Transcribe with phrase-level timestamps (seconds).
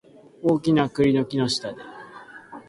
[0.41, 1.81] 大きな栗の木の下で